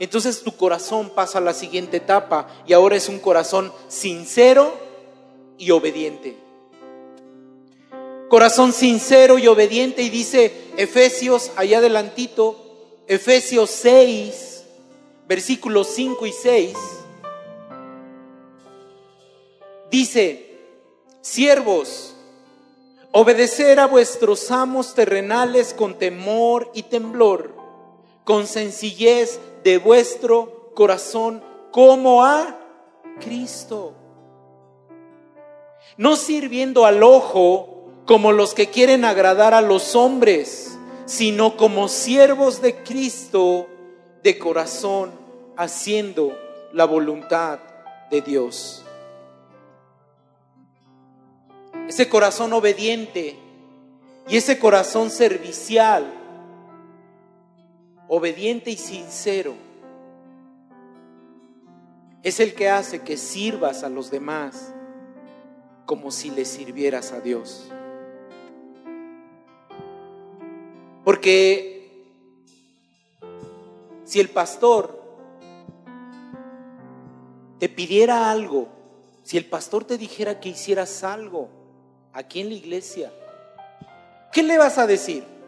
[0.00, 4.74] entonces tu corazón pasa a la siguiente etapa y ahora es un corazón sincero
[5.58, 6.36] y obediente.
[8.28, 12.56] Corazón sincero y obediente y dice Efesios, allá adelantito,
[13.06, 14.64] Efesios 6,
[15.28, 16.76] versículos 5 y 6,
[19.90, 20.58] dice,
[21.20, 22.14] siervos,
[23.12, 27.52] Obedecer a vuestros amos terrenales con temor y temblor,
[28.22, 32.56] con sencillez de vuestro corazón, como a
[33.20, 33.94] Cristo.
[35.96, 42.60] No sirviendo al ojo como los que quieren agradar a los hombres, sino como siervos
[42.62, 43.66] de Cristo
[44.22, 45.12] de corazón,
[45.56, 46.32] haciendo
[46.72, 47.58] la voluntad
[48.10, 48.84] de Dios
[51.90, 53.36] ese corazón obediente
[54.28, 56.06] y ese corazón servicial,
[58.12, 59.54] obediente y sincero,
[62.24, 64.74] es el que hace que sirvas a los demás
[65.86, 67.70] como si le sirvieras a Dios.
[71.04, 72.04] Porque
[74.02, 75.00] si el pastor
[77.60, 78.66] te pidiera algo,
[79.22, 81.48] si el pastor te dijera que hicieras algo,
[82.12, 83.12] aquí en la iglesia,
[84.32, 85.39] ¿qué le vas a decir?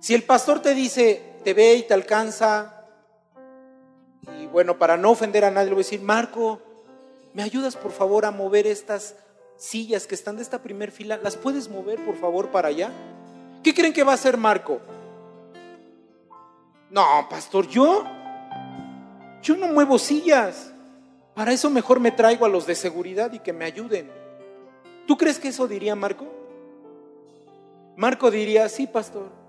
[0.00, 2.80] Si el pastor te dice, te ve y te alcanza,
[4.40, 6.60] y bueno, para no ofender a nadie, le voy a decir, Marco,
[7.34, 9.14] ¿me ayudas por favor a mover estas
[9.56, 11.18] sillas que están de esta primer fila?
[11.22, 12.90] ¿Las puedes mover por favor para allá?
[13.62, 14.80] ¿Qué creen que va a hacer Marco?
[16.88, 18.04] No, pastor, yo,
[19.42, 20.72] yo no muevo sillas.
[21.34, 24.10] Para eso mejor me traigo a los de seguridad y que me ayuden.
[25.06, 26.26] ¿Tú crees que eso diría Marco?
[27.96, 29.39] Marco diría, sí, pastor.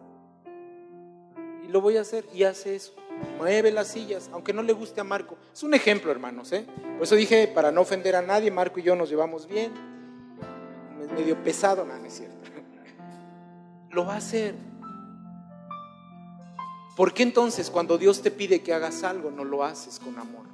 [1.71, 2.25] Lo voy a hacer.
[2.33, 2.93] Y hace eso.
[3.37, 5.37] Mueve las sillas, aunque no le guste a Marco.
[5.53, 6.51] Es un ejemplo, hermanos.
[6.51, 6.65] ¿eh?
[6.95, 9.71] Por eso dije, para no ofender a nadie, Marco y yo nos llevamos bien.
[11.01, 12.35] Es medio pesado, no, no es cierto.
[13.91, 14.55] Lo va a hacer.
[16.95, 20.45] ¿Por qué entonces cuando Dios te pide que hagas algo no lo haces con amor?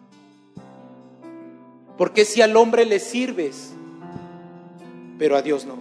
[1.97, 3.73] Porque si al hombre le sirves
[5.17, 5.77] pero a Dios no.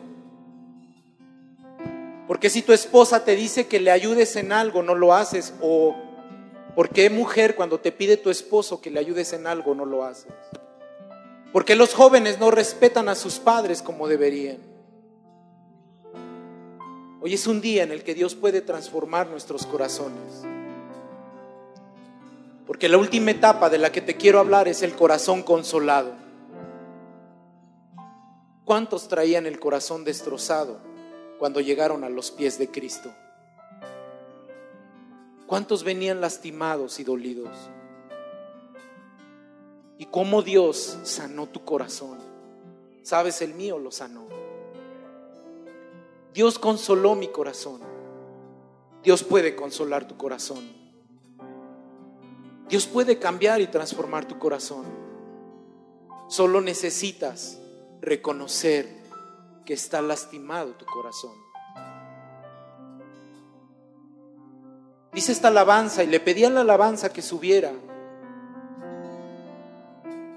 [2.26, 5.54] Porque si tu esposa te dice que le ayudes en algo, no lo haces.
[5.60, 5.94] O
[6.74, 10.32] porque mujer cuando te pide tu esposo que le ayudes en algo, no lo haces.
[11.52, 14.58] Porque los jóvenes no respetan a sus padres como deberían.
[17.22, 20.42] Hoy es un día en el que Dios puede transformar nuestros corazones.
[22.66, 26.12] Porque la última etapa de la que te quiero hablar es el corazón consolado.
[28.64, 30.95] ¿Cuántos traían el corazón destrozado
[31.38, 33.12] cuando llegaron a los pies de Cristo?
[35.46, 37.56] ¿Cuántos venían lastimados y dolidos?
[39.98, 42.18] ¿Y cómo Dios sanó tu corazón?
[43.02, 44.26] Sabes, el mío lo sanó.
[46.34, 47.80] Dios consoló mi corazón.
[49.02, 50.68] Dios puede consolar tu corazón.
[52.68, 54.84] Dios puede cambiar y transformar tu corazón.
[56.28, 57.60] Solo necesitas
[58.00, 58.95] reconocer
[59.66, 61.34] que está lastimado tu corazón.
[65.12, 67.72] Dice esta alabanza y le pedían la alabanza que subiera.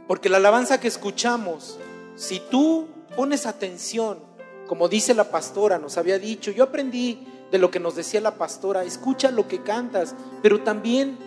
[0.08, 1.80] Porque la alabanza que escuchamos,
[2.15, 4.20] si tú pones atención,
[4.68, 8.36] como dice la pastora, nos había dicho, yo aprendí de lo que nos decía la
[8.36, 11.18] pastora, escucha lo que cantas, pero también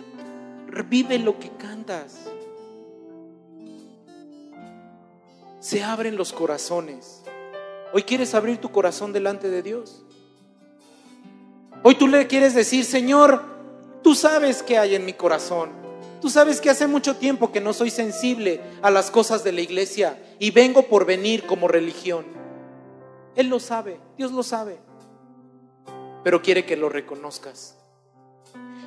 [0.87, 2.33] vive lo que cantas.
[5.63, 7.22] se abren los corazones.
[7.93, 10.03] Hoy quieres abrir tu corazón delante de Dios.
[11.83, 13.43] Hoy tú le quieres decir, Señor,
[14.01, 15.69] tú sabes qué hay en mi corazón.
[16.19, 19.61] Tú sabes que hace mucho tiempo que no soy sensible a las cosas de la
[19.61, 22.25] iglesia y vengo por venir como religión.
[23.35, 24.79] Él lo sabe, Dios lo sabe,
[26.23, 27.75] pero quiere que lo reconozcas.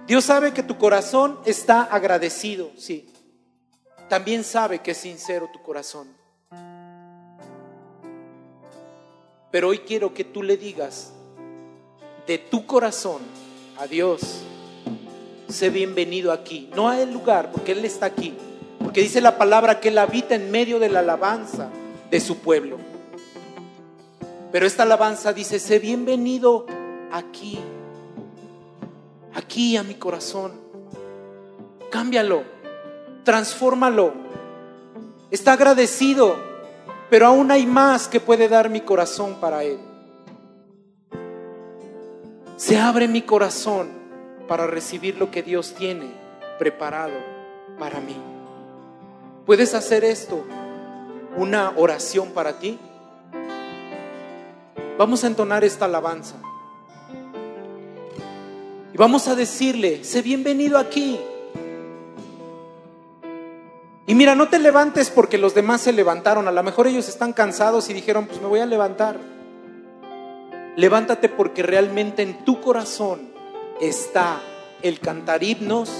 [0.08, 3.08] Dios sabe que tu corazón está agradecido, sí.
[4.08, 6.08] También sabe que es sincero tu corazón.
[9.50, 11.12] Pero hoy quiero que tú le digas
[12.26, 13.22] de tu corazón
[13.78, 14.42] a Dios,
[15.48, 18.34] sé bienvenido aquí, no a el lugar, porque Él está aquí,
[18.82, 21.70] porque dice la palabra que Él habita en medio de la alabanza
[22.10, 22.78] de su pueblo.
[24.50, 26.66] Pero esta alabanza dice, sé bienvenido
[27.12, 27.58] aquí,
[29.34, 30.52] aquí a mi corazón.
[31.90, 32.42] Cámbialo,
[33.24, 34.12] transfórmalo.
[35.30, 36.36] Está agradecido,
[37.08, 39.78] pero aún hay más que puede dar mi corazón para Él.
[42.56, 43.88] Se abre mi corazón
[44.48, 46.10] para recibir lo que Dios tiene
[46.58, 47.14] preparado
[47.78, 48.16] para mí.
[49.44, 50.44] ¿Puedes hacer esto?
[51.36, 52.78] Una oración para ti.
[54.98, 56.36] Vamos a entonar esta alabanza.
[58.94, 61.20] Y vamos a decirle, sé bienvenido aquí.
[64.08, 66.46] Y mira, no te levantes porque los demás se levantaron.
[66.46, 69.18] A lo mejor ellos están cansados y dijeron, pues me voy a levantar.
[70.76, 73.32] Levántate porque realmente en tu corazón
[73.80, 74.40] está
[74.82, 75.90] el cantar himnos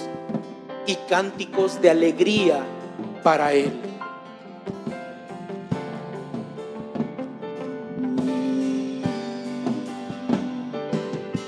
[0.86, 2.64] y cánticos de alegría
[3.24, 3.72] para Él.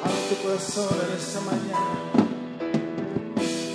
[0.03, 2.19] Abre tu corazón en esta mañana.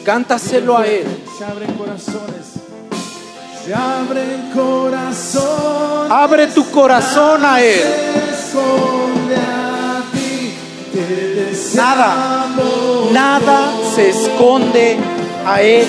[0.03, 1.05] Cántaselo a Él.
[1.37, 2.42] Se abren corazones.
[3.65, 6.11] Se abren corazones.
[6.11, 7.79] Abre tu corazón a Él.
[7.79, 10.53] Se esconde a ti.
[10.91, 12.47] Te Nada,
[13.13, 14.97] nada se esconde
[15.45, 15.87] a Él.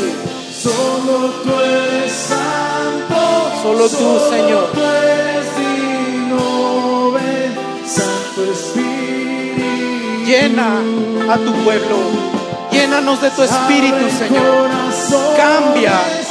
[0.62, 3.50] Solo tú eres santo.
[3.60, 4.70] Solo tú, Señor.
[4.72, 7.10] Tú eres digno.
[7.10, 7.54] Ven,
[7.84, 10.24] Santo Espíritu.
[10.24, 10.78] Llena
[11.28, 11.96] a tu pueblo.
[12.70, 14.68] Llénanos de tu espíritu, Abre Señor.
[15.36, 15.92] Cambia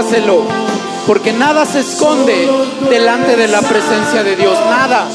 [0.00, 0.44] Cántaselo.
[1.06, 2.48] Porque nada se esconde
[2.88, 4.58] delante de la presencia de Dios.
[4.68, 5.08] Nada.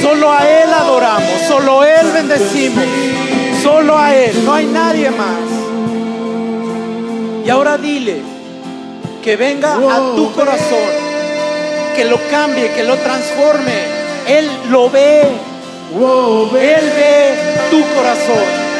[0.00, 1.42] Solo a Él adoramos.
[1.46, 2.84] Solo a Él bendecimos.
[3.62, 4.44] Solo a Él.
[4.44, 5.38] No hay nadie más.
[7.44, 8.22] Y ahora dile
[9.22, 11.12] que venga a tu corazón.
[11.94, 13.84] Que lo cambie, que lo transforme.
[14.26, 15.20] Él lo ve.
[15.20, 17.34] Él ve
[17.70, 18.72] tu corazón.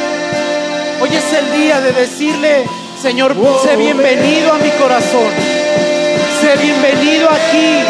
[1.00, 2.64] Hoy es el día de decirle,
[3.02, 3.34] Señor,
[3.64, 5.26] sé bienvenido a mi corazón.
[6.40, 7.80] Sé bienvenido aquí,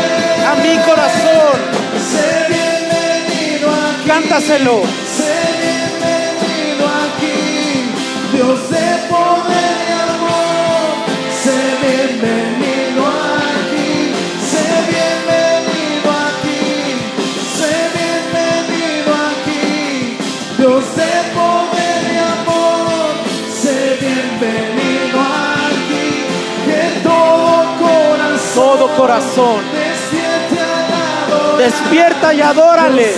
[0.46, 1.60] a mi corazón.
[2.00, 4.08] Sé bienvenido aquí.
[4.08, 4.80] Cántaselo.
[5.14, 7.92] Sé bienvenido aquí,
[8.32, 9.51] Dios de poder
[28.96, 29.60] corazón.
[31.58, 33.14] Despierta y adórale.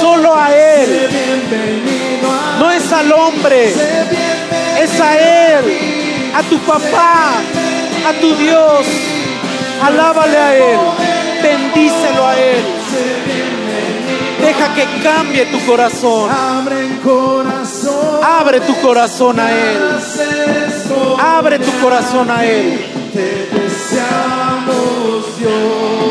[0.00, 1.08] Solo a Él.
[2.58, 3.72] No es al hombre,
[4.80, 5.64] es a Él,
[6.34, 7.32] a tu papá,
[8.06, 8.86] a tu Dios.
[9.82, 10.78] Alábale a Él,
[11.42, 12.64] bendícelo a Él.
[14.42, 16.30] Deja que cambie tu corazón.
[18.22, 19.78] Abre tu corazón a Él.
[21.18, 22.99] Abre tu corazón a Él.
[23.12, 26.10] Te deseamos, Dios.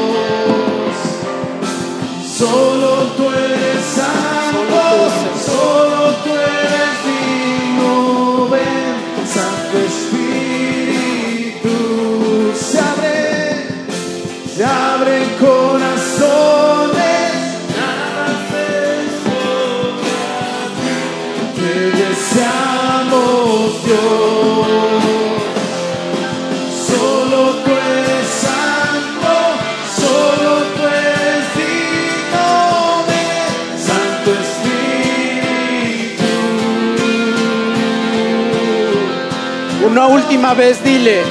[40.29, 41.23] Última vez dile,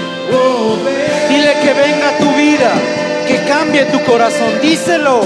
[1.28, 2.72] dile que venga tu vida,
[3.28, 4.58] que cambie tu corazón.
[4.60, 5.20] Díselo,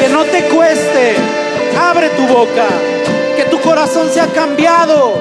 [0.00, 1.14] que no te cueste.
[1.80, 2.66] Abre tu boca,
[3.36, 5.14] que tu corazón sea cambiado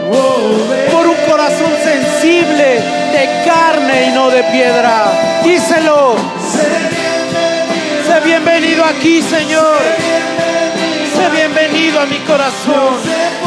[0.91, 2.81] por un corazón sensible,
[3.13, 5.11] de carne y no de piedra.
[5.43, 6.15] Díselo,
[8.07, 9.77] Sé bienvenido, aquí, Señor.
[11.15, 13.44] Sé bienvenido a mi corazón.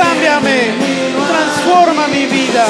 [0.00, 0.60] Cámbiame,
[1.28, 2.64] transforma mi vida.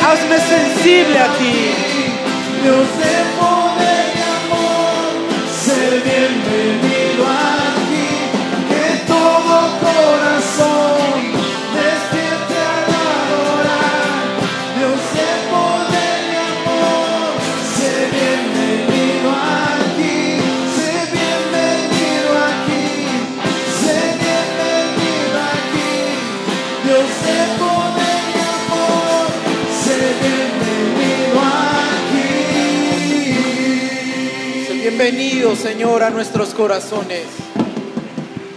[0.00, 3.21] Hazme sensible a ti.
[35.12, 37.26] Bienvenido, Señor, a nuestros corazones.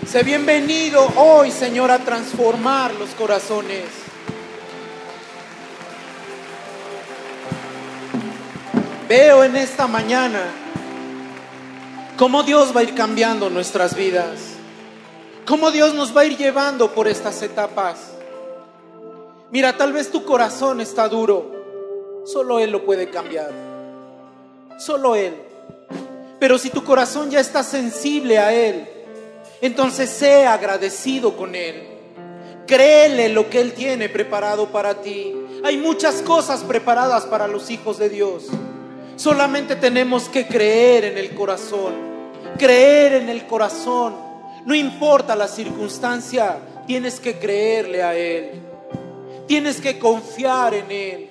[0.07, 3.83] Sé bienvenido hoy, Señor, a transformar los corazones.
[9.09, 10.43] Veo en esta mañana
[12.17, 14.39] cómo Dios va a ir cambiando nuestras vidas,
[15.45, 18.13] cómo Dios nos va a ir llevando por estas etapas.
[19.51, 23.51] Mira, tal vez tu corazón está duro, solo Él lo puede cambiar,
[24.77, 25.44] solo Él.
[26.39, 28.87] Pero si tu corazón ya está sensible a Él,
[29.61, 31.83] entonces sé agradecido con Él.
[32.67, 35.33] Créele lo que Él tiene preparado para ti.
[35.63, 38.47] Hay muchas cosas preparadas para los hijos de Dios.
[39.15, 41.93] Solamente tenemos que creer en el corazón.
[42.57, 44.15] Creer en el corazón.
[44.65, 46.57] No importa la circunstancia,
[46.87, 48.51] tienes que creerle a Él.
[49.47, 51.29] Tienes que confiar en Él.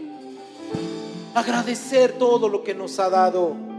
[1.35, 3.74] Agradecer todo lo que nos ha dado.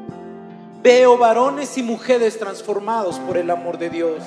[0.85, 4.21] Veo varones y mujeres transformados por el amor de Dios.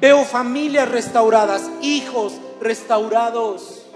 [0.00, 3.86] Veo familias restauradas, hijos restaurados.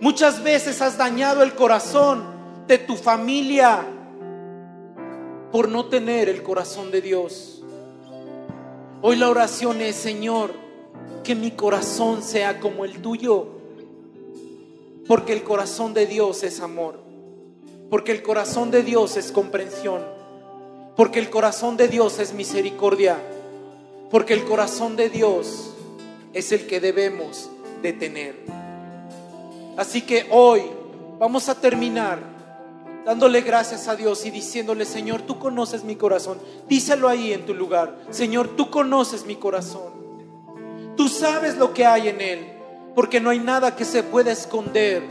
[0.00, 2.24] Muchas veces has dañado el corazón
[2.66, 3.86] de tu familia
[5.50, 7.62] por no tener el corazón de Dios.
[9.00, 10.52] Hoy la oración es, Señor,
[11.24, 13.46] que mi corazón sea como el tuyo.
[15.08, 17.01] Porque el corazón de Dios es amor.
[17.92, 20.00] Porque el corazón de Dios es comprensión.
[20.96, 23.18] Porque el corazón de Dios es misericordia.
[24.10, 25.74] Porque el corazón de Dios
[26.32, 27.50] es el que debemos
[27.82, 28.46] de tener.
[29.76, 30.62] Así que hoy
[31.18, 32.18] vamos a terminar
[33.04, 36.38] dándole gracias a Dios y diciéndole, Señor, tú conoces mi corazón.
[36.70, 37.98] Díselo ahí en tu lugar.
[38.08, 39.92] Señor, tú conoces mi corazón.
[40.96, 42.52] Tú sabes lo que hay en él,
[42.94, 45.02] porque no hay nada que se pueda esconder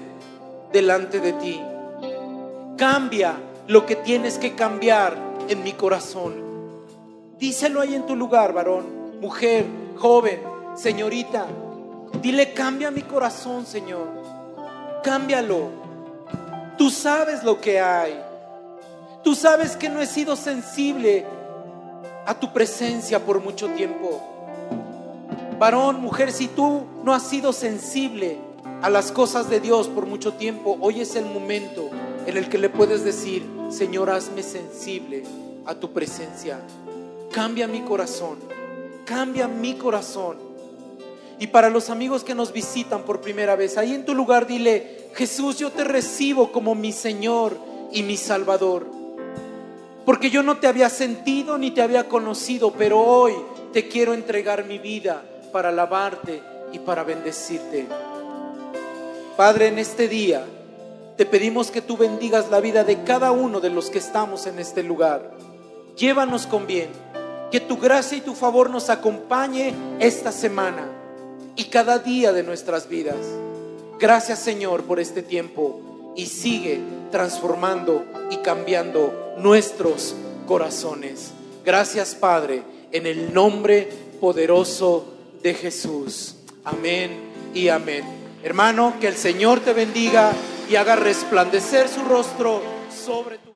[0.73, 1.61] delante de ti.
[2.81, 3.35] Cambia
[3.67, 5.15] lo que tienes que cambiar
[5.47, 6.33] en mi corazón.
[7.37, 9.67] Díselo ahí en tu lugar, varón, mujer,
[9.97, 10.41] joven,
[10.75, 11.45] señorita.
[12.23, 14.07] Dile, cambia mi corazón, Señor.
[15.03, 15.69] Cámbialo.
[16.75, 18.19] Tú sabes lo que hay.
[19.23, 21.27] Tú sabes que no he sido sensible
[22.25, 24.19] a tu presencia por mucho tiempo.
[25.59, 28.39] Varón, mujer, si tú no has sido sensible
[28.81, 31.90] a las cosas de Dios por mucho tiempo, hoy es el momento
[32.25, 35.23] en el que le puedes decir, Señor, hazme sensible
[35.65, 36.59] a tu presencia.
[37.31, 38.37] Cambia mi corazón,
[39.05, 40.37] cambia mi corazón.
[41.39, 45.09] Y para los amigos que nos visitan por primera vez, ahí en tu lugar dile,
[45.15, 47.57] Jesús, yo te recibo como mi Señor
[47.91, 48.85] y mi Salvador.
[50.05, 53.33] Porque yo no te había sentido ni te había conocido, pero hoy
[53.73, 56.41] te quiero entregar mi vida para alabarte
[56.71, 57.87] y para bendecirte.
[59.35, 60.45] Padre, en este día
[61.21, 64.57] te pedimos que tú bendigas la vida de cada uno de los que estamos en
[64.57, 65.37] este lugar.
[65.95, 66.89] Llévanos con bien,
[67.51, 70.89] que tu gracia y tu favor nos acompañe esta semana
[71.55, 73.17] y cada día de nuestras vidas.
[73.99, 76.79] Gracias Señor por este tiempo y sigue
[77.11, 80.15] transformando y cambiando nuestros
[80.47, 81.33] corazones.
[81.63, 83.87] Gracias Padre, en el nombre
[84.19, 85.05] poderoso
[85.43, 86.37] de Jesús.
[86.63, 87.11] Amén
[87.53, 88.03] y amén.
[88.43, 90.33] Hermano, que el Señor te bendiga
[90.71, 92.61] y haga resplandecer su rostro
[93.05, 93.49] sobre tu